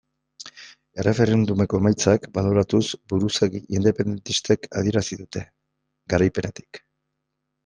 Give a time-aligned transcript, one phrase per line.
[1.01, 2.81] Erreferendumeko emaitzak baloratuz
[3.13, 5.45] buruzagi independentistek adierazi dute,
[6.17, 6.83] garaipenetik.